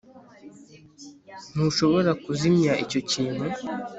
ntushobora 1.53 2.11
kuzimya 2.23 2.73
icyo 2.83 2.99
kintu 3.11 3.45